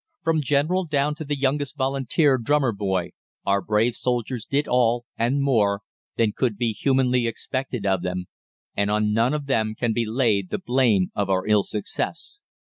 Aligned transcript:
"From 0.23 0.41
General 0.41 0.83
down 0.85 1.13
to 1.13 1.23
the 1.23 1.37
youngest 1.37 1.77
Volunteer 1.77 2.39
drummer 2.39 2.71
boy, 2.71 3.11
our 3.45 3.61
brave 3.61 3.93
soldiers 3.93 4.47
did 4.47 4.67
all, 4.67 5.05
and 5.15 5.43
more, 5.43 5.81
than 6.17 6.31
could 6.35 6.57
be 6.57 6.73
humanly 6.73 7.27
expected 7.27 7.85
of 7.85 8.01
them, 8.01 8.25
and 8.75 8.89
on 8.89 9.13
none 9.13 9.35
of 9.35 9.45
them 9.45 9.75
can 9.75 9.93
be 9.93 10.07
laid 10.07 10.49
the 10.49 10.57
blame 10.57 11.11
of 11.13 11.29
our 11.29 11.45
ill 11.45 11.61
success. 11.61 12.41